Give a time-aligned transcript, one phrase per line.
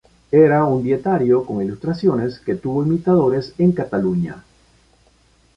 [0.31, 4.43] Era un dietario con ilustraciones que tuvo imitadores en Cataluña.